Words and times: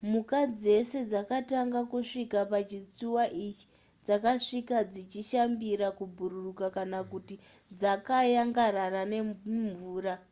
mhuka 0.09 0.39
dzese 0.59 0.97
dzakatanga 1.11 1.79
kusvika 1.91 2.39
pachitsuwa 2.51 3.23
ichi 3.45 3.65
dzakasvika 4.05 4.77
dzichishambira 4.91 5.87
kubhururuka 5.97 6.65
kana 6.75 6.99
kuti 7.11 7.35
dzakayangarara 7.79 9.01
nemumvura 9.11 10.13